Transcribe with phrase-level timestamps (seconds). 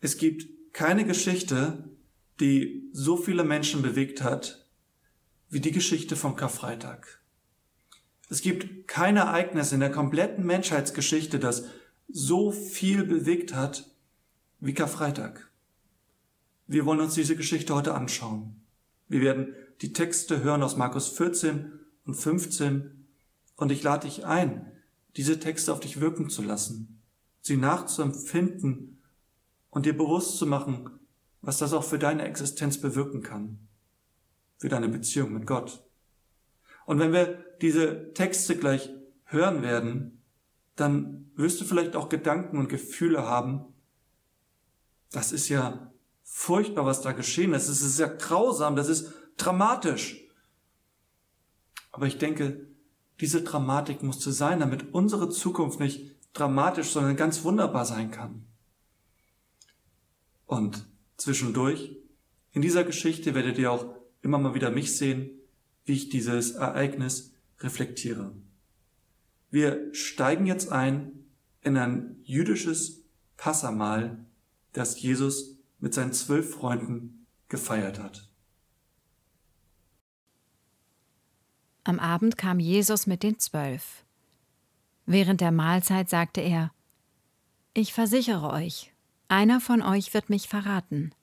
[0.00, 1.84] Es gibt keine Geschichte,
[2.40, 4.66] die so viele Menschen bewegt hat,
[5.50, 7.20] wie die Geschichte vom Karfreitag.
[8.30, 11.64] Es gibt kein Ereignis in der kompletten Menschheitsgeschichte, das
[12.08, 13.90] so viel bewegt hat
[14.60, 15.50] wie Karfreitag.
[16.66, 18.62] Wir wollen uns diese Geschichte heute anschauen.
[19.08, 21.72] Wir werden die Texte hören aus Markus 14
[22.04, 23.06] und 15
[23.56, 24.70] und ich lade dich ein,
[25.16, 27.00] diese Texte auf dich wirken zu lassen,
[27.40, 28.99] sie nachzuempfinden
[29.70, 30.90] und dir bewusst zu machen,
[31.42, 33.68] was das auch für deine Existenz bewirken kann,
[34.58, 35.82] für deine Beziehung mit Gott.
[36.86, 38.90] Und wenn wir diese Texte gleich
[39.24, 40.22] hören werden,
[40.76, 43.64] dann wirst du vielleicht auch Gedanken und Gefühle haben,
[45.12, 50.20] das ist ja furchtbar, was da geschehen ist, es ist ja grausam, das ist dramatisch.
[51.92, 52.68] Aber ich denke,
[53.20, 58.46] diese Dramatik musste sein, damit unsere Zukunft nicht dramatisch, sondern ganz wunderbar sein kann.
[60.50, 60.84] Und
[61.16, 61.96] zwischendurch,
[62.50, 65.30] in dieser Geschichte werdet ihr auch immer mal wieder mich sehen,
[65.84, 68.34] wie ich dieses Ereignis reflektiere.
[69.52, 71.12] Wir steigen jetzt ein
[71.60, 73.04] in ein jüdisches
[73.36, 74.26] Passamal,
[74.72, 78.28] das Jesus mit seinen zwölf Freunden gefeiert hat.
[81.84, 84.04] Am Abend kam Jesus mit den Zwölf.
[85.06, 86.72] Während der Mahlzeit sagte er,
[87.72, 88.92] Ich versichere euch,
[89.30, 91.14] einer von euch wird mich verraten,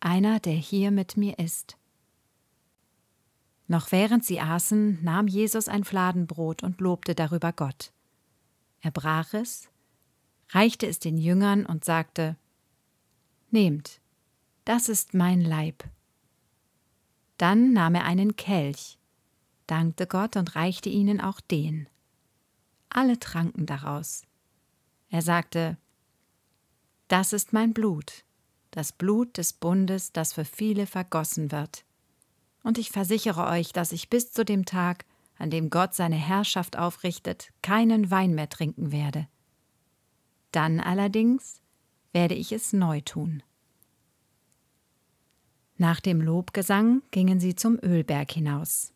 [0.00, 1.78] einer, der hier mit mir ist.
[3.66, 7.92] Noch während sie aßen, nahm Jesus ein Fladenbrot und lobte darüber Gott.
[8.80, 9.70] Er brach es,
[10.50, 12.36] reichte es den Jüngern und sagte,
[13.50, 14.02] Nehmt,
[14.66, 15.84] das ist mein Leib.
[17.38, 18.98] Dann nahm er einen Kelch,
[19.66, 21.88] dankte Gott und reichte ihnen auch den.
[22.90, 24.26] Alle tranken daraus.
[25.08, 25.78] Er sagte,
[27.08, 28.24] Das ist mein Blut,
[28.70, 31.84] das Blut des Bundes, das für viele vergossen wird.
[32.62, 35.06] Und ich versichere euch, dass ich bis zu dem Tag,
[35.38, 39.26] an dem Gott seine Herrschaft aufrichtet, keinen Wein mehr trinken werde.
[40.52, 41.62] Dann allerdings
[42.12, 43.42] werde ich es neu tun.
[45.76, 48.92] Nach dem Lobgesang gingen sie zum Ölberg hinaus.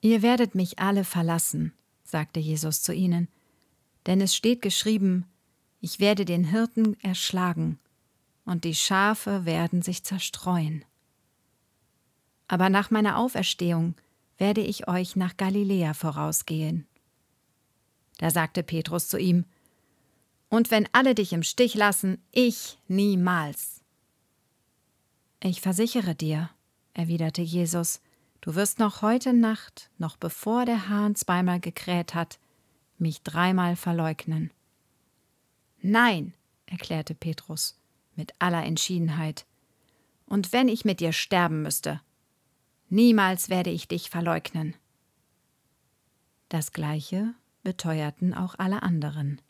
[0.00, 3.28] Ihr werdet mich alle verlassen, sagte Jesus zu ihnen,
[4.06, 5.26] denn es steht geschrieben,
[5.80, 7.78] ich werde den Hirten erschlagen,
[8.44, 10.84] und die Schafe werden sich zerstreuen.
[12.48, 13.94] Aber nach meiner Auferstehung
[14.38, 16.86] werde ich euch nach Galiläa vorausgehen.
[18.18, 19.44] Da sagte Petrus zu ihm,
[20.48, 23.82] Und wenn alle dich im Stich lassen, ich niemals.
[25.42, 26.50] Ich versichere dir,
[26.94, 28.00] erwiderte Jesus,
[28.40, 32.38] du wirst noch heute Nacht, noch bevor der Hahn zweimal gekräht hat,
[33.00, 34.50] mich dreimal verleugnen.
[35.80, 36.34] Nein,
[36.66, 37.78] erklärte Petrus,
[38.14, 39.46] mit aller Entschiedenheit.
[40.26, 42.00] Und wenn ich mit dir sterben müsste,
[42.88, 44.74] niemals werde ich dich verleugnen.
[46.48, 49.40] Das gleiche beteuerten auch alle anderen.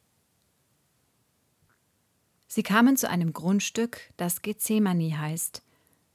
[2.48, 5.62] Sie kamen zu einem Grundstück, das Gethsemane heißt,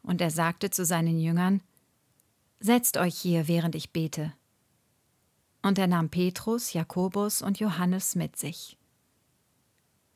[0.04, 1.62] und er sagte zu seinen Jüngern,
[2.60, 4.34] Setzt euch hier, während ich bete.
[5.62, 8.78] Und er nahm Petrus, Jakobus und Johannes mit sich.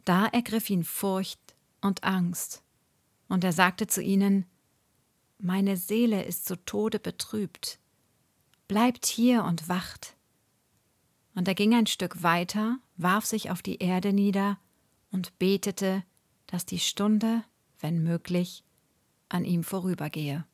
[0.03, 2.63] Da ergriff ihn Furcht und Angst.
[3.27, 4.45] Und er sagte zu ihnen,
[5.37, 7.79] Meine Seele ist zu Tode betrübt.
[8.67, 10.15] Bleibt hier und wacht.
[11.35, 14.57] Und er ging ein Stück weiter, warf sich auf die Erde nieder
[15.11, 16.03] und betete,
[16.47, 17.43] dass die Stunde,
[17.79, 18.63] wenn möglich,
[19.29, 20.45] an ihm vorübergehe.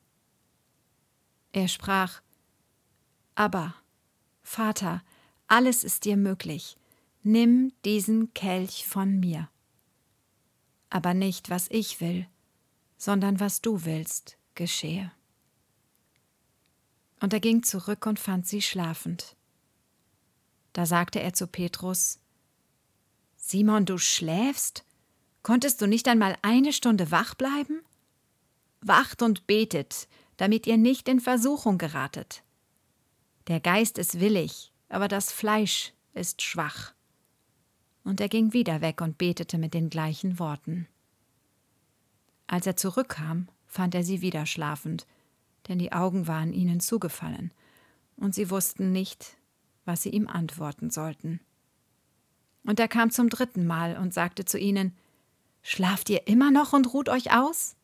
[1.52, 2.22] Er sprach
[3.34, 3.74] Aber,
[4.52, 5.02] Vater,
[5.46, 6.76] alles ist dir möglich,
[7.22, 9.48] nimm diesen Kelch von mir
[10.92, 12.26] aber nicht, was ich will,
[12.98, 15.10] sondern was du willst, geschehe.
[17.20, 19.34] Und er ging zurück und fand sie schlafend.
[20.74, 22.18] Da sagte er zu Petrus,
[23.36, 24.84] Simon, du schläfst?
[25.42, 27.80] Konntest du nicht einmal eine Stunde wach bleiben?
[28.82, 32.42] Wacht und betet, damit ihr nicht in Versuchung geratet.
[33.48, 36.94] Der Geist ist willig, aber das Fleisch ist schwach
[38.04, 40.88] und er ging wieder weg und betete mit den gleichen Worten.
[42.46, 45.06] Als er zurückkam, fand er sie wieder schlafend,
[45.68, 47.52] denn die Augen waren ihnen zugefallen,
[48.16, 49.36] und sie wussten nicht,
[49.84, 51.40] was sie ihm antworten sollten.
[52.64, 54.96] Und er kam zum dritten Mal und sagte zu ihnen
[55.64, 57.76] Schlaft ihr immer noch und ruht euch aus?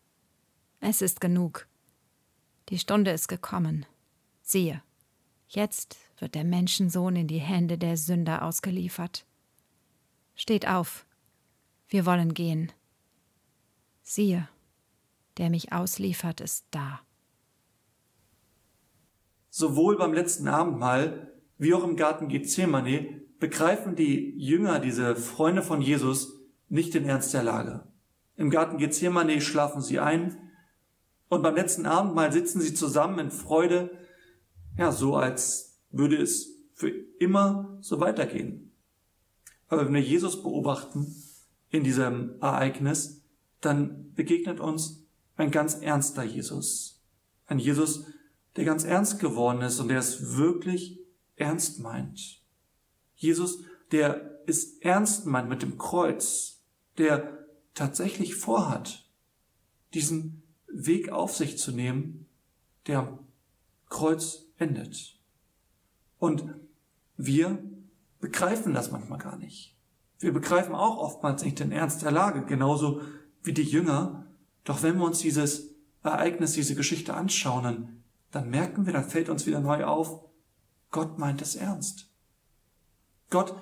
[0.80, 1.68] Es ist genug.
[2.70, 3.86] Die Stunde ist gekommen.
[4.42, 4.82] Siehe,
[5.48, 9.24] jetzt wird der Menschensohn in die Hände der Sünder ausgeliefert.
[10.34, 11.04] Steht auf,
[11.88, 12.72] wir wollen gehen.
[14.02, 14.48] Siehe,
[15.38, 17.00] der mich ausliefert, ist da.
[19.50, 25.82] Sowohl beim letzten Abendmahl wie auch im Garten Gethsemane begreifen die Jünger, diese Freunde von
[25.82, 27.84] Jesus, nicht den Ernst der Lage.
[28.36, 30.36] Im Garten Gethsemane schlafen sie ein
[31.28, 33.90] und beim letzten Abendmahl sitzen sie zusammen in Freude,
[34.78, 36.88] ja, so als würde es für
[37.18, 38.72] immer so weitergehen.
[39.66, 41.14] Aber wenn wir Jesus beobachten
[41.68, 43.22] in diesem Ereignis,
[43.60, 45.04] dann begegnet uns
[45.36, 47.02] ein ganz ernster Jesus.
[47.46, 48.04] Ein Jesus,
[48.56, 51.00] der ganz ernst geworden ist und der es wirklich
[51.36, 52.40] ernst meint.
[53.16, 56.62] Jesus, der es ernst meint mit dem Kreuz,
[56.98, 59.04] der tatsächlich vorhat,
[59.92, 62.26] diesen Weg auf sich zu nehmen,
[62.86, 63.18] der
[63.88, 65.18] Kreuz endet.
[66.18, 66.44] Und
[67.16, 67.62] wir
[68.20, 69.76] begreifen das manchmal gar nicht.
[70.18, 73.02] Wir begreifen auch oftmals nicht den Ernst der Lage, genauso
[73.42, 74.26] wie die Jünger.
[74.64, 79.46] Doch wenn wir uns dieses Ereignis, diese Geschichte anschauen, dann merken wir, dann fällt uns
[79.46, 80.24] wieder neu auf,
[80.90, 82.10] Gott meint es ernst.
[83.30, 83.54] Gott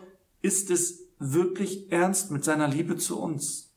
[0.42, 3.72] ist es wirklich ernst mit seiner Liebe zu uns.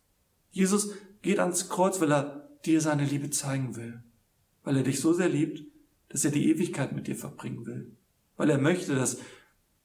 [0.52, 0.92] Jesus
[1.22, 4.04] geht ans Kreuz, weil er dir seine Liebe zeigen will,
[4.64, 5.64] weil er dich so sehr liebt,
[6.10, 7.96] dass er die Ewigkeit mit dir verbringen will,
[8.36, 9.20] weil er möchte, dass,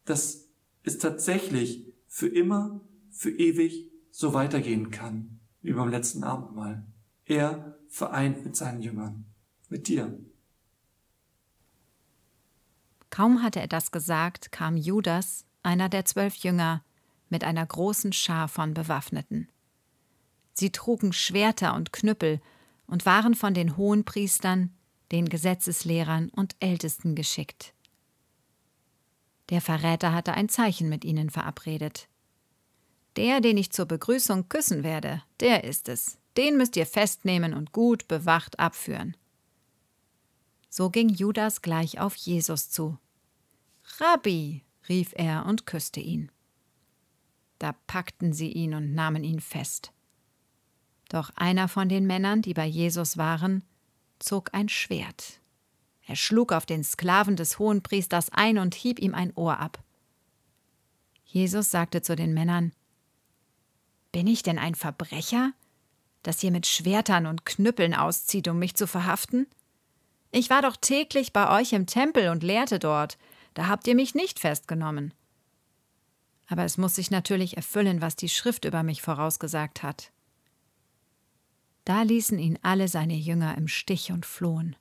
[0.05, 0.49] dass
[0.83, 2.81] es tatsächlich für immer,
[3.11, 6.87] für ewig so weitergehen kann, wie beim letzten Abendmahl.
[7.25, 9.25] Er vereint mit seinen Jüngern,
[9.69, 10.19] mit dir.
[13.11, 16.85] Kaum hatte er das gesagt, kam Judas, einer der zwölf Jünger,
[17.29, 19.49] mit einer großen Schar von Bewaffneten.
[20.53, 22.41] Sie trugen Schwerter und Knüppel
[22.87, 24.73] und waren von den Hohenpriestern,
[25.13, 27.75] den Gesetzeslehrern und Ältesten geschickt.
[29.51, 32.09] Der Verräter hatte ein Zeichen mit ihnen verabredet.
[33.17, 36.19] Der, den ich zur Begrüßung küssen werde, der ist es.
[36.37, 39.17] Den müsst ihr festnehmen und gut bewacht abführen.
[40.69, 42.99] So ging Judas gleich auf Jesus zu.
[43.99, 46.33] Rabbi, rief er und küsste ihn.
[47.61, 49.93] Da packten sie ihn und nahmen ihn fest.
[51.09, 53.63] Doch einer von den Männern, die bei Jesus waren,
[54.25, 55.41] zog ein Schwert.
[56.07, 59.83] Er schlug auf den Sklaven des Hohenpriesters ein und hieb ihm ein Ohr ab.
[61.25, 62.73] Jesus sagte zu den Männern
[64.13, 65.53] Bin ich denn ein Verbrecher,
[66.23, 69.47] das ihr mit Schwertern und Knüppeln auszieht, um mich zu verhaften?
[70.31, 73.19] Ich war doch täglich bei euch im Tempel und lehrte dort,
[73.55, 75.15] da habt ihr mich nicht festgenommen.
[76.49, 80.11] Aber es muss sich natürlich erfüllen, was die Schrift über mich vorausgesagt hat.
[81.85, 84.77] Da ließen ihn alle seine Jünger im Stich und flohen.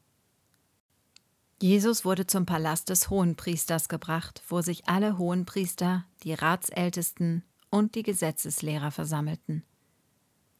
[1.61, 8.03] Jesus wurde zum Palast des Hohenpriesters gebracht, wo sich alle Hohenpriester, die Ratsältesten und die
[8.03, 9.63] Gesetzeslehrer versammelten.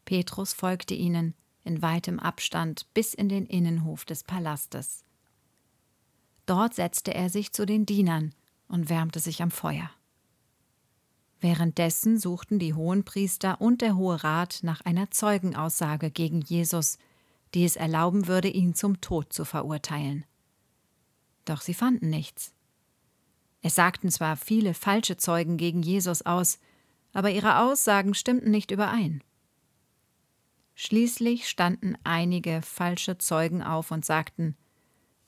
[0.04, 5.04] Petrus folgte ihnen in weitem Abstand bis in den Innenhof des Palastes.
[6.46, 8.34] Dort setzte er sich zu den Dienern
[8.68, 9.90] und wärmte sich am Feuer.
[11.44, 16.96] Währenddessen suchten die Hohenpriester und der Hohe Rat nach einer Zeugenaussage gegen Jesus,
[17.52, 20.24] die es erlauben würde, ihn zum Tod zu verurteilen.
[21.44, 22.54] Doch sie fanden nichts.
[23.60, 26.60] Es sagten zwar viele falsche Zeugen gegen Jesus aus,
[27.12, 29.22] aber ihre Aussagen stimmten nicht überein.
[30.74, 34.56] Schließlich standen einige falsche Zeugen auf und sagten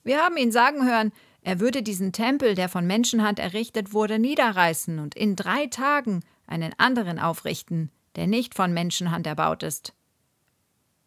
[0.07, 1.13] wir haben ihn sagen hören,
[1.47, 6.75] er würde diesen Tempel, der von Menschenhand errichtet wurde, niederreißen und in drei Tagen einen
[6.77, 9.95] anderen aufrichten, der nicht von Menschenhand erbaut ist.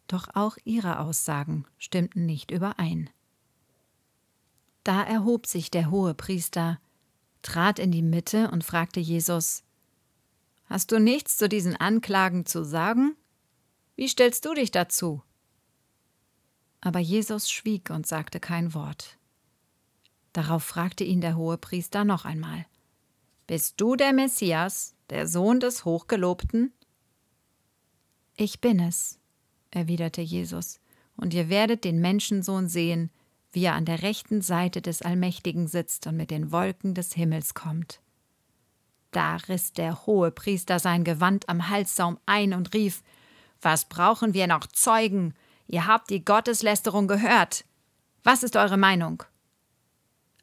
[0.06, 3.10] Doch auch ihre Aussagen stimmten nicht überein.
[4.82, 6.80] Da erhob sich der hohe Priester,
[7.42, 9.62] trat in die Mitte und fragte Jesus
[10.64, 13.14] Hast du nichts zu diesen Anklagen zu sagen?
[13.94, 15.22] Wie stellst du dich dazu?
[16.80, 19.19] Aber Jesus schwieg und sagte kein Wort.
[20.32, 22.66] Darauf fragte ihn der Hohepriester noch einmal
[23.46, 26.72] Bist du der Messias, der Sohn des Hochgelobten?
[28.36, 29.18] Ich bin es,
[29.70, 30.80] erwiderte Jesus,
[31.16, 33.10] und ihr werdet den Menschensohn sehen,
[33.52, 37.54] wie er an der rechten Seite des Allmächtigen sitzt und mit den Wolken des Himmels
[37.54, 38.00] kommt.
[39.10, 43.02] Da riss der Hohepriester sein Gewand am Halssaum ein und rief
[43.60, 45.34] Was brauchen wir noch Zeugen?
[45.66, 47.64] Ihr habt die Gotteslästerung gehört.
[48.22, 49.24] Was ist eure Meinung?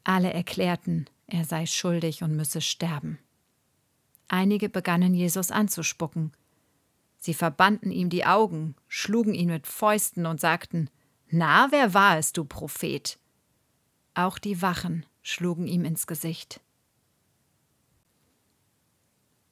[0.08, 3.18] Alle erklärten, er sei schuldig und müsse sterben.
[4.26, 6.32] Einige begannen Jesus anzuspucken.
[7.18, 10.88] Sie verbanden ihm die Augen, schlugen ihn mit Fäusten und sagten
[11.28, 13.18] Na, wer war es, du Prophet?
[14.14, 16.62] Auch die Wachen schlugen ihm ins Gesicht.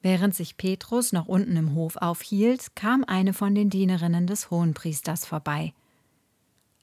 [0.01, 5.23] Während sich Petrus noch unten im Hof aufhielt, kam eine von den Dienerinnen des Hohenpriesters
[5.23, 5.75] vorbei.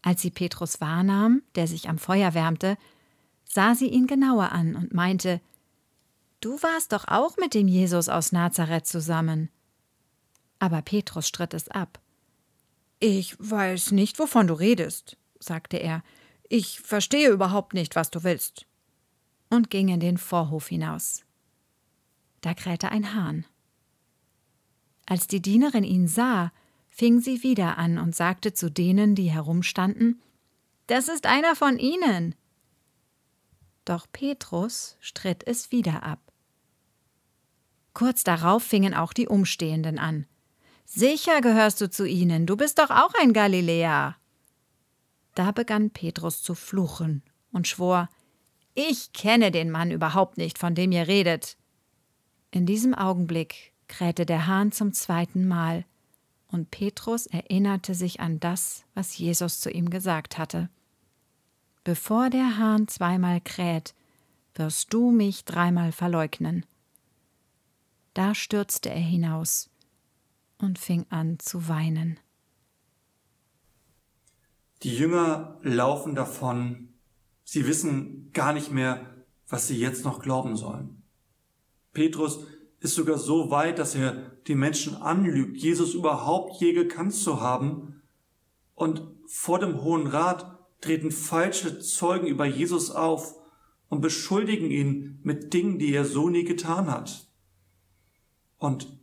[0.00, 2.76] Als sie Petrus wahrnahm, der sich am Feuer wärmte,
[3.44, 5.40] sah sie ihn genauer an und meinte
[6.40, 9.48] Du warst doch auch mit dem Jesus aus Nazareth zusammen.
[10.58, 12.00] Aber Petrus stritt es ab.
[13.00, 16.02] Ich weiß nicht, wovon du redest, sagte er.
[16.50, 18.66] Ich verstehe überhaupt nicht, was du willst.
[19.48, 21.24] Und ging in den Vorhof hinaus.
[22.42, 23.46] Da krähte ein Hahn.
[25.06, 26.52] Als die Dienerin ihn sah,
[26.90, 30.20] fing sie wieder an und sagte zu denen, die herumstanden
[30.86, 32.34] Das ist einer von ihnen.
[33.84, 36.20] Doch Petrus stritt es wieder ab.
[37.92, 40.26] Kurz darauf fingen auch die Umstehenden an.
[40.84, 44.16] Sicher gehörst du zu ihnen, du bist doch auch ein Galiläer.
[45.34, 47.22] Da begann Petrus zu fluchen
[47.52, 48.08] und schwor
[48.74, 51.56] Ich kenne den Mann überhaupt nicht, von dem ihr redet.
[52.50, 55.84] In diesem Augenblick krähte der Hahn zum zweiten Mal,
[56.48, 60.68] und Petrus erinnerte sich an das, was Jesus zu ihm gesagt hatte.
[61.84, 63.94] Bevor der Hahn zweimal kräht,
[64.54, 66.64] wirst du mich dreimal verleugnen.
[68.14, 69.68] Da stürzte er hinaus
[70.56, 72.18] und fing an zu weinen.
[74.82, 76.94] Die Jünger laufen davon,
[77.44, 79.14] sie wissen gar nicht mehr,
[79.46, 81.02] was sie jetzt noch glauben sollen.
[81.92, 82.46] Petrus
[82.80, 88.02] ist sogar so weit, dass er die Menschen anlügt, Jesus überhaupt je gekannt zu haben.
[88.74, 90.53] Und vor dem Hohen Rat
[90.84, 93.34] treten falsche Zeugen über Jesus auf
[93.88, 97.28] und beschuldigen ihn mit Dingen, die er so nie getan hat.
[98.58, 98.98] Und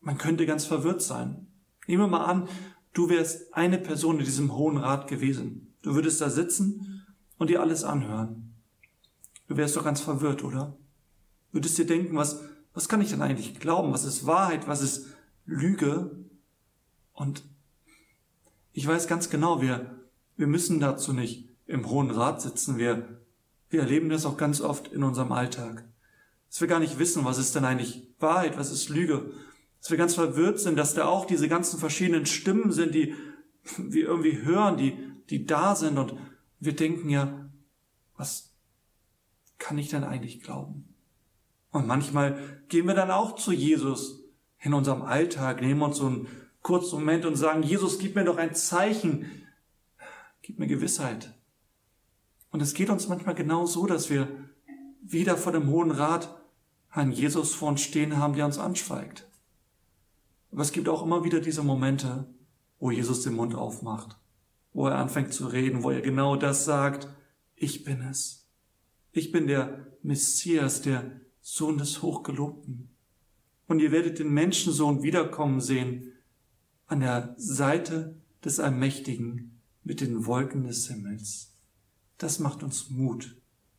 [0.00, 1.46] man könnte ganz verwirrt sein.
[1.86, 2.48] Nehmen wir mal an,
[2.92, 5.74] du wärst eine Person in diesem Hohen Rat gewesen.
[5.82, 7.04] Du würdest da sitzen
[7.38, 8.54] und dir alles anhören.
[9.48, 10.76] Du wärst doch ganz verwirrt, oder?
[11.54, 12.42] würdest dir denken, was,
[12.74, 13.92] was kann ich denn eigentlich glauben?
[13.92, 14.66] Was ist Wahrheit?
[14.66, 15.06] Was ist
[15.46, 16.10] Lüge?
[17.12, 17.44] Und
[18.72, 20.03] ich weiß ganz genau, wir,
[20.36, 22.78] wir müssen dazu nicht im Hohen Rat sitzen.
[22.78, 23.20] Wir,
[23.70, 25.84] wir erleben das auch ganz oft in unserem Alltag.
[26.48, 29.30] Dass wir gar nicht wissen, was ist denn eigentlich Wahrheit, was ist Lüge.
[29.80, 33.14] Dass wir ganz verwirrt sind, dass da auch diese ganzen verschiedenen Stimmen sind, die
[33.78, 34.96] wir irgendwie hören, die,
[35.30, 35.98] die da sind.
[35.98, 36.14] Und
[36.60, 37.50] wir denken ja,
[38.16, 38.52] was
[39.58, 40.94] kann ich denn eigentlich glauben?
[41.70, 42.38] Und manchmal
[42.68, 44.22] gehen wir dann auch zu Jesus
[44.60, 46.28] in unserem Alltag, nehmen uns so einen
[46.62, 49.43] kurzen Moment und sagen, Jesus, gib mir doch ein Zeichen,
[50.44, 51.32] gib mir Gewissheit.
[52.50, 54.28] Und es geht uns manchmal genau so, dass wir
[55.00, 56.38] wieder vor dem Hohen Rat
[56.90, 59.26] einen Jesus vor uns stehen haben, der uns anschweigt.
[60.52, 62.28] Aber es gibt auch immer wieder diese Momente,
[62.78, 64.18] wo Jesus den Mund aufmacht,
[64.74, 67.08] wo er anfängt zu reden, wo er genau das sagt,
[67.56, 68.46] ich bin es.
[69.12, 72.94] Ich bin der Messias, der Sohn des Hochgelobten.
[73.66, 76.12] Und ihr werdet den Menschensohn wiederkommen sehen
[76.86, 79.53] an der Seite des Allmächtigen
[79.84, 81.52] mit den Wolken des Himmels.
[82.18, 83.36] Das macht uns Mut,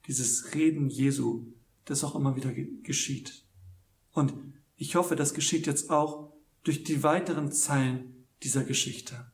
[0.07, 1.47] dieses Reden Jesu,
[1.83, 3.43] das auch immer wieder geschieht.
[4.11, 4.33] Und
[4.75, 6.31] ich hoffe, das geschieht jetzt auch
[6.63, 9.31] durch die weiteren Zeilen dieser Geschichte.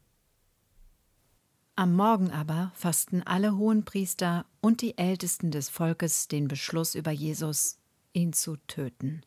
[1.75, 7.79] Am Morgen aber fassten alle Hohenpriester und die Ältesten des Volkes den Beschluss über Jesus,
[8.13, 9.21] ihn zu töten.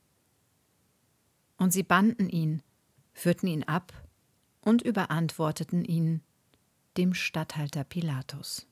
[1.56, 2.62] Und sie banden ihn,
[3.12, 3.92] führten ihn ab
[4.60, 6.22] und überantworteten ihn
[6.96, 8.66] dem Statthalter Pilatus.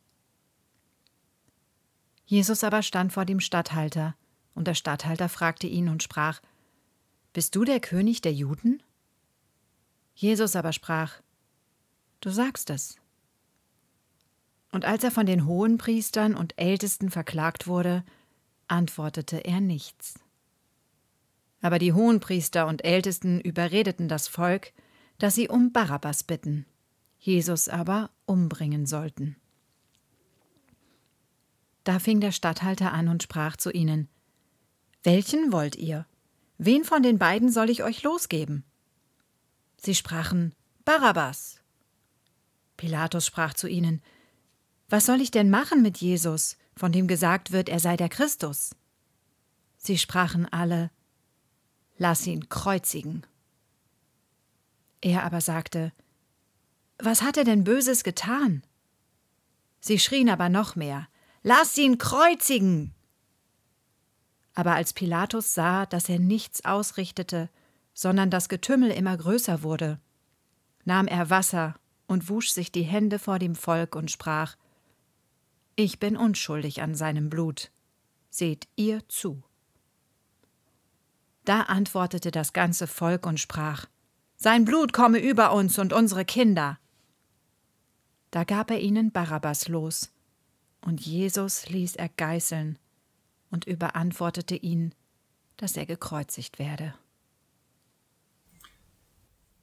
[2.24, 4.14] Jesus aber stand vor dem Statthalter,
[4.54, 6.40] und der Statthalter fragte ihn und sprach
[7.32, 8.82] Bist du der König der Juden?
[10.14, 11.20] Jesus aber sprach
[12.20, 12.96] Du sagst es.
[14.70, 18.04] Und als er von den Hohenpriestern und Ältesten verklagt wurde,
[18.68, 20.18] antwortete er nichts.
[21.60, 24.72] Aber die Hohenpriester und Ältesten überredeten das Volk,
[25.18, 26.66] dass sie um Barabbas bitten,
[27.24, 29.36] Jesus aber umbringen sollten.
[31.84, 34.08] Da fing der Statthalter an und sprach zu ihnen
[35.04, 36.04] Welchen wollt ihr?
[36.58, 38.64] Wen von den beiden soll ich euch losgeben?
[39.76, 40.52] Sie sprachen
[40.84, 41.60] Barabbas.
[42.76, 44.02] Pilatus sprach zu ihnen
[44.88, 48.74] Was soll ich denn machen mit Jesus, von dem gesagt wird, er sei der Christus.
[49.76, 50.90] Sie sprachen alle,
[51.98, 53.24] Lass ihn kreuzigen.
[55.00, 55.92] Er aber sagte,
[57.02, 58.62] Was hat er denn Böses getan?
[59.80, 61.08] Sie schrien aber noch mehr,
[61.44, 62.94] Lass ihn kreuzigen.
[64.54, 67.50] Aber als Pilatus sah, dass er nichts ausrichtete,
[67.94, 69.98] sondern das Getümmel immer größer wurde,
[70.84, 71.74] nahm er Wasser
[72.06, 74.56] und wusch sich die Hände vor dem Volk und sprach
[75.74, 77.70] ich bin unschuldig an seinem Blut.
[78.28, 79.42] Seht ihr zu.
[81.46, 83.86] Da antwortete das ganze Volk und sprach
[84.36, 86.78] Sein Blut komme über uns und unsere Kinder.
[88.32, 90.10] Da gab er ihnen Barabbas los,
[90.80, 92.78] und Jesus ließ er geißeln
[93.50, 94.94] und überantwortete ihn,
[95.58, 96.94] dass er gekreuzigt werde.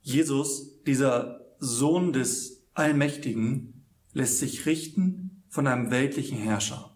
[0.02, 6.96] Jesus, dieser Sohn des Allmächtigen, lässt sich richten von einem weltlichen Herrscher.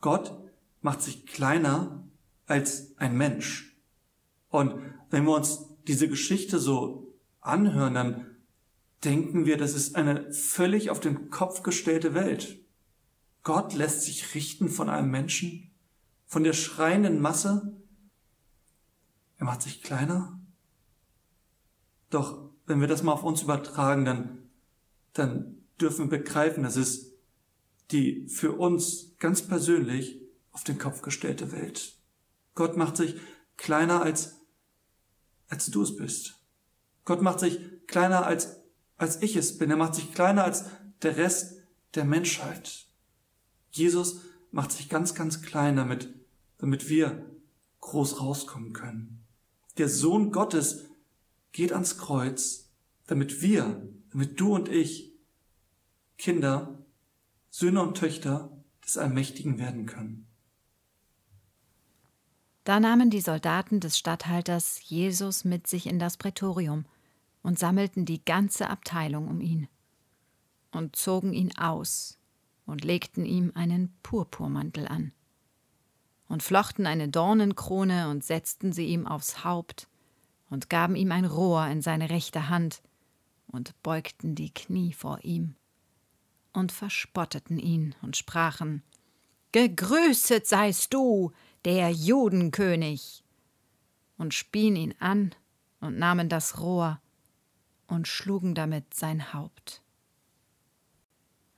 [0.00, 0.32] Gott
[0.80, 2.08] macht sich kleiner
[2.46, 3.76] als ein Mensch.
[4.48, 8.29] Und wenn wir uns diese Geschichte so anhören, dann
[9.04, 12.58] denken wir, das ist eine völlig auf den Kopf gestellte Welt.
[13.42, 15.70] Gott lässt sich richten von einem Menschen,
[16.26, 17.74] von der schreienden Masse.
[19.38, 20.38] Er macht sich kleiner.
[22.10, 24.50] Doch wenn wir das mal auf uns übertragen, dann,
[25.14, 27.12] dann dürfen wir begreifen, dass es
[27.90, 30.20] die für uns ganz persönlich
[30.52, 31.96] auf den Kopf gestellte Welt.
[32.54, 33.16] Gott macht sich
[33.56, 34.36] kleiner als,
[35.48, 36.40] als du es bist.
[37.04, 38.59] Gott macht sich kleiner als,
[39.00, 39.70] als ich es bin.
[39.70, 40.66] Er macht sich kleiner als
[41.02, 41.62] der Rest
[41.94, 42.84] der Menschheit.
[43.70, 44.20] Jesus
[44.52, 46.12] macht sich ganz, ganz klein damit,
[46.58, 47.24] damit wir
[47.80, 49.24] groß rauskommen können.
[49.78, 50.84] Der Sohn Gottes
[51.52, 52.68] geht ans Kreuz,
[53.06, 55.14] damit wir, damit du und ich
[56.18, 56.84] Kinder,
[57.48, 58.50] Söhne und Töchter
[58.84, 60.26] des Allmächtigen werden können.
[62.64, 66.84] Da nahmen die Soldaten des Statthalters Jesus mit sich in das Prätorium
[67.42, 69.68] und sammelten die ganze Abteilung um ihn
[70.72, 72.18] und zogen ihn aus
[72.66, 75.12] und legten ihm einen Purpurmantel an
[76.28, 79.88] und flochten eine Dornenkrone und setzten sie ihm aufs Haupt
[80.48, 82.82] und gaben ihm ein Rohr in seine rechte Hand
[83.46, 85.56] und beugten die Knie vor ihm
[86.52, 88.82] und verspotteten ihn und sprachen
[89.52, 91.32] Gegrüßet seist du,
[91.64, 93.24] der Judenkönig,
[94.16, 95.34] und spien ihn an
[95.80, 97.00] und nahmen das Rohr
[97.90, 99.82] und schlugen damit sein Haupt.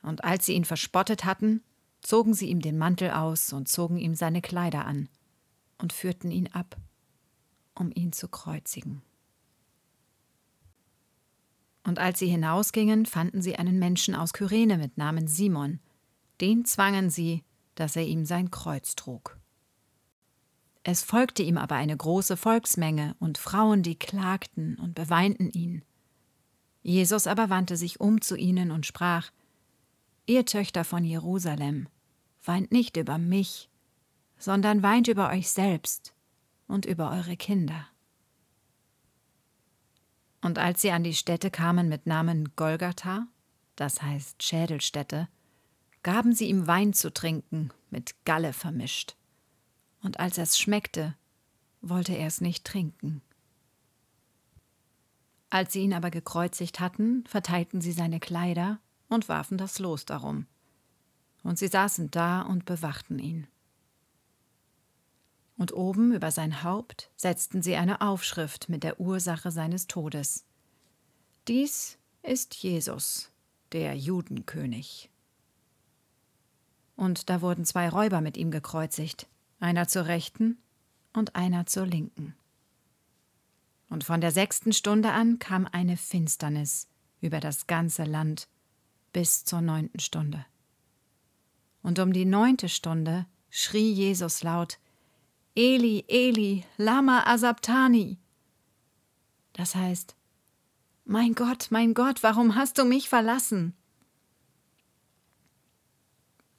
[0.02, 1.62] Und als sie ihn verspottet hatten,
[2.00, 5.08] zogen sie ihm den Mantel aus und zogen ihm seine Kleider an
[5.78, 6.76] und führten ihn ab,
[7.74, 9.02] um ihn zu kreuzigen.
[11.84, 15.80] Und als sie hinausgingen, fanden sie einen Menschen aus Kyrene mit Namen Simon.
[16.40, 19.38] Den zwangen sie, dass er ihm sein Kreuz trug.
[20.84, 25.84] Es folgte ihm aber eine große Volksmenge und Frauen, die klagten und beweinten ihn.
[26.82, 29.30] Jesus aber wandte sich um zu ihnen und sprach
[30.26, 31.88] Ihr Töchter von Jerusalem,
[32.44, 33.68] weint nicht über mich,
[34.38, 36.14] sondern weint über euch selbst
[36.66, 37.86] und über eure Kinder.
[40.40, 43.26] Und als sie an die Stätte kamen mit Namen Golgatha,
[43.76, 45.28] das heißt Schädelstätte,
[46.02, 49.16] gaben sie ihm Wein zu trinken, mit Galle vermischt
[50.02, 51.14] und als es schmeckte,
[51.80, 53.22] wollte er es nicht trinken.
[55.52, 60.46] Als sie ihn aber gekreuzigt hatten, verteilten sie seine Kleider und warfen das Los darum.
[61.42, 63.46] Und sie saßen da und bewachten ihn.
[65.58, 70.46] Und oben über sein Haupt setzten sie eine Aufschrift mit der Ursache seines Todes.
[71.48, 73.30] Dies ist Jesus,
[73.72, 75.10] der Judenkönig.
[76.96, 79.26] Und da wurden zwei Räuber mit ihm gekreuzigt,
[79.60, 80.56] einer zur rechten
[81.12, 82.34] und einer zur linken.
[83.92, 86.88] Und von der sechsten Stunde an kam eine Finsternis
[87.20, 88.48] über das ganze Land
[89.12, 90.46] bis zur neunten Stunde.
[91.82, 94.78] Und um die neunte Stunde schrie Jesus laut,
[95.54, 98.18] Eli, Eli, lama asabtani.
[99.52, 100.16] Das heißt,
[101.04, 103.76] Mein Gott, mein Gott, warum hast du mich verlassen?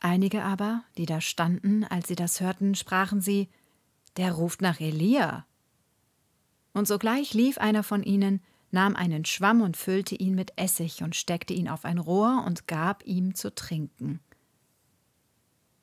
[0.02, 3.50] Einige aber, die da standen, als sie das hörten, sprachen sie,
[4.18, 5.48] der ruft nach Elia.
[6.74, 11.16] Und sogleich lief einer von ihnen, nahm einen Schwamm und füllte ihn mit Essig und
[11.16, 14.20] steckte ihn auf ein Rohr und gab ihm zu trinken.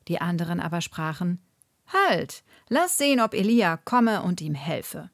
[0.08, 1.40] Die anderen aber sprachen,
[1.92, 5.10] Halt, lass sehen, ob Elia komme und ihm helfe.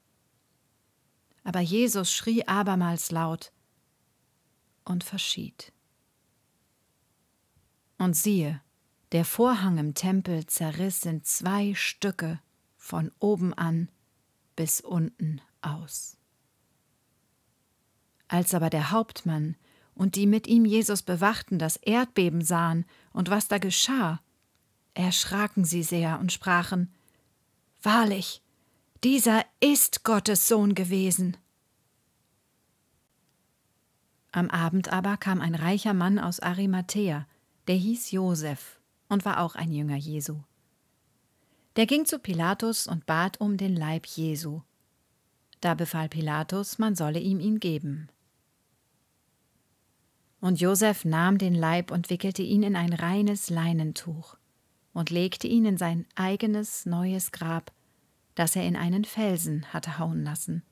[1.42, 3.52] Aber Jesus schrie abermals laut
[4.84, 5.72] und verschied.
[7.98, 8.60] Und siehe,
[9.12, 12.40] der Vorhang im Tempel zerriss in zwei Stücke
[12.76, 13.90] von oben an
[14.54, 16.16] bis unten aus.
[18.28, 19.56] Als aber der Hauptmann
[19.94, 24.20] und die mit ihm Jesus bewachten das Erdbeben sahen und was da geschah,
[24.94, 26.92] erschraken sie sehr und sprachen
[27.82, 28.42] Wahrlich,
[29.04, 31.36] dieser ist Gottes Sohn gewesen.
[34.32, 37.26] Am Abend aber kam ein reicher Mann aus Arimathäa,
[37.68, 40.40] der hieß Joseph, und war auch ein Jünger Jesu.
[41.76, 44.62] Der ging zu Pilatus und bat um den Leib Jesu.
[45.60, 48.08] Da befahl Pilatus, man solle ihm ihn geben.
[50.40, 54.36] Und Josef nahm den Leib und wickelte ihn in ein reines Leinentuch
[54.92, 57.72] und legte ihn in sein eigenes neues Grab,
[58.34, 60.62] das er in einen Felsen hatte hauen lassen,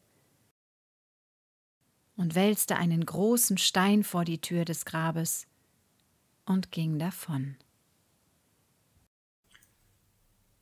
[2.16, 5.46] und wälzte einen großen Stein vor die Tür des Grabes
[6.44, 7.56] und ging davon.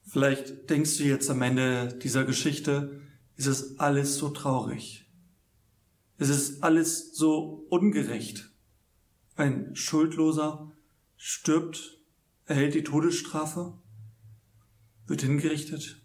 [0.04, 3.00] Vielleicht denkst du jetzt am Ende dieser Geschichte,
[3.46, 5.10] ist es alles so traurig.
[6.16, 8.52] Es ist alles so ungerecht.
[9.34, 10.70] Ein Schuldloser
[11.16, 11.98] stirbt,
[12.44, 13.76] erhält die Todesstrafe,
[15.06, 16.00] wird hingerichtet.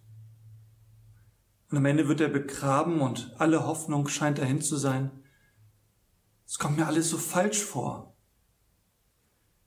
[1.69, 5.11] Und am Ende wird er begraben und alle Hoffnung scheint dahin zu sein.
[6.47, 8.15] Es kommt mir alles so falsch vor.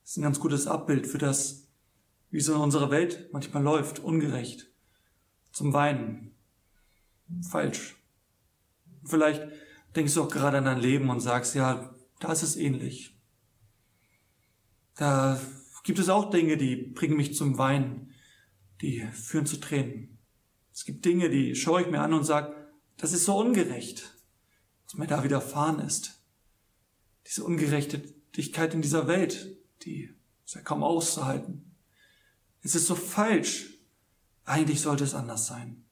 [0.03, 1.69] Das ist ein ganz gutes Abbild für das,
[2.31, 4.73] wie so unsere Welt manchmal läuft, ungerecht,
[5.53, 6.35] zum Weinen,
[7.49, 7.97] falsch.
[9.05, 9.43] Vielleicht
[9.97, 13.17] denkst du auch gerade an dein Leben und sagst, ja, da ist es ähnlich.
[14.97, 15.41] Da
[15.85, 18.13] gibt es auch Dinge, die bringen mich zum Weinen,
[18.83, 20.19] die führen zu Tränen.
[20.73, 22.55] Es gibt Dinge, die schaue ich mir an und sage,
[22.97, 24.15] das ist so ungerecht,
[24.85, 26.23] was mir da widerfahren ist.
[27.27, 30.15] Diese Ungerechtigkeit in dieser Welt, die
[30.45, 31.75] ist ja kaum auszuhalten.
[32.63, 33.79] Es ist so falsch.
[34.45, 35.85] Eigentlich sollte es anders sein.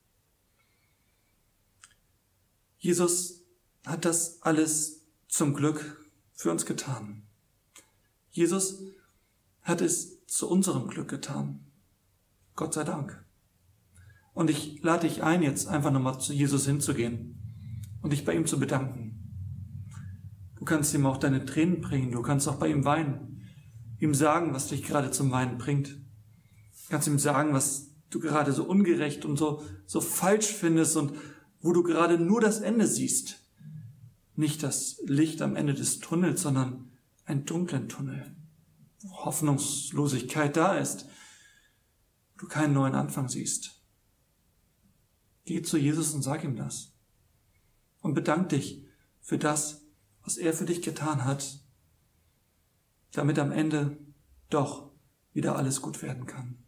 [2.78, 3.44] Jesus
[3.84, 7.24] hat das alles zum Glück für uns getan.
[8.30, 8.82] Jesus
[9.62, 11.66] hat es zu unserem Glück getan.
[12.54, 13.24] Gott sei Dank.
[14.32, 17.38] Und ich lade dich ein, jetzt einfach nochmal zu Jesus hinzugehen
[18.02, 19.34] und dich bei ihm zu bedanken.
[20.56, 23.48] Du kannst ihm auch deine Tränen bringen, du kannst auch bei ihm weinen,
[23.98, 25.88] ihm sagen, was dich gerade zum Weinen bringt.
[25.88, 31.14] Du kannst ihm sagen, was du gerade so ungerecht und so, so falsch findest und
[31.60, 33.44] wo du gerade nur das Ende siehst.
[34.36, 36.92] Nicht das Licht am Ende des Tunnels, sondern
[37.24, 38.36] einen dunklen Tunnel,
[39.00, 41.06] wo Hoffnungslosigkeit da ist,
[42.34, 43.82] wo du keinen neuen Anfang siehst.
[45.44, 46.92] Geh zu Jesus und sag ihm das.
[48.00, 48.84] Und bedank dich
[49.20, 49.82] für das,
[50.22, 51.60] was er für dich getan hat,
[53.12, 53.98] damit am Ende
[54.50, 54.92] doch
[55.32, 56.64] wieder alles gut werden kann.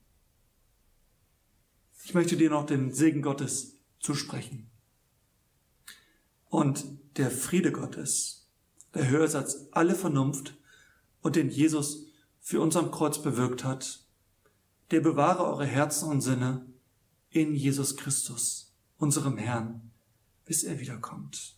[2.04, 4.69] Ich möchte dir noch den Segen Gottes zusprechen.
[6.50, 6.84] Und
[7.16, 8.48] der Friede Gottes,
[8.92, 10.58] der Hörsatz alle Vernunft
[11.22, 12.06] und den Jesus
[12.40, 14.04] für uns am Kreuz bewirkt hat,
[14.90, 16.66] der bewahre eure Herzen und Sinne
[17.30, 19.92] in Jesus Christus, unserem Herrn,
[20.44, 21.54] bis er wiederkommt.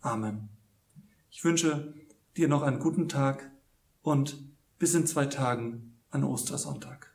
[0.00, 0.48] Amen.
[1.30, 1.92] Ich wünsche
[2.38, 3.50] dir noch einen guten Tag
[4.00, 4.38] und
[4.78, 7.14] bis in zwei Tagen an Ostersonntag.